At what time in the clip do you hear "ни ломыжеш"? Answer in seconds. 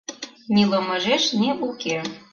0.53-1.23